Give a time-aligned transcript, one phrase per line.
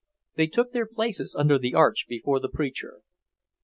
[0.35, 3.01] They took their places under the arch before the preacher.